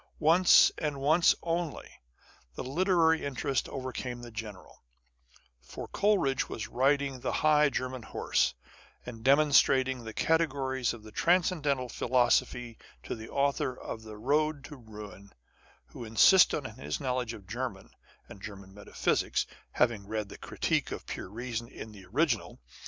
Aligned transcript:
Once, 0.17 0.71
and 0.79 0.99
once 0.99 1.35
only, 1.43 1.87
the 2.55 2.63
literary 2.63 3.23
interest 3.23 3.69
overcame 3.69 4.23
the 4.23 4.31
general. 4.31 4.81
For 5.61 5.87
Coleridge 5.87 6.49
was 6.49 6.67
riding 6.69 7.19
the 7.19 7.31
high 7.45 7.69
German 7.69 8.01
horse, 8.01 8.55
and 9.05 9.23
demon 9.23 9.49
strating 9.49 10.03
the 10.03 10.11
Categories 10.11 10.91
of 10.95 11.03
the 11.03 11.11
Transcendental 11.11 11.87
Philosophy 11.87 12.79
to 13.03 13.13
the 13.13 13.29
Author 13.29 13.79
of 13.79 14.01
the 14.01 14.15
Boad 14.15 14.63
to 14.63 14.75
Ruin; 14.75 15.33
who 15.85 16.03
insisted 16.03 16.65
on 16.65 16.77
his 16.79 16.99
knowledge 16.99 17.33
of 17.33 17.45
German, 17.45 17.91
and 18.27 18.41
German 18.41 18.73
metaphysics, 18.73 19.45
having 19.73 20.07
read 20.07 20.29
the 20.29 20.37
Critique 20.39 20.91
of 20.91 21.05
Pure 21.05 21.29
Reason 21.29 21.67
in 21.67 21.91
the 21.91 22.05
original. 22.07 22.59